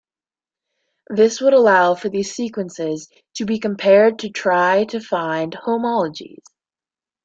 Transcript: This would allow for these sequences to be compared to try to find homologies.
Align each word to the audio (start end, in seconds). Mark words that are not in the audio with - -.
This 1.11 1.39
would 1.41 1.53
allow 1.53 1.93
for 1.93 2.09
these 2.09 2.33
sequences 2.33 3.07
to 3.35 3.45
be 3.45 3.59
compared 3.59 4.17
to 4.17 4.31
try 4.31 4.85
to 4.85 4.99
find 4.99 5.53
homologies. 5.53 6.41